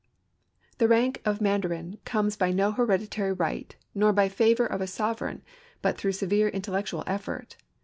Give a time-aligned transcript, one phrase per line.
[0.79, 5.43] The rank of mandarin comes by no hereditary right, nor by favor of a sovereign,
[5.83, 7.55] but through severe intellectual effort.